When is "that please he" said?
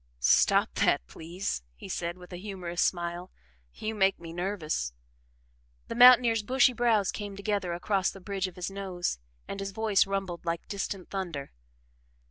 0.79-1.87